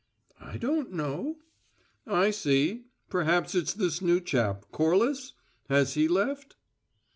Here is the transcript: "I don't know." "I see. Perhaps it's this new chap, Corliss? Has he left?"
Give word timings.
"I 0.39 0.57
don't 0.57 0.91
know." 0.93 1.37
"I 2.07 2.31
see. 2.31 2.85
Perhaps 3.07 3.53
it's 3.53 3.71
this 3.75 4.01
new 4.01 4.19
chap, 4.19 4.65
Corliss? 4.71 5.33
Has 5.69 5.93
he 5.93 6.07
left?" 6.07 6.55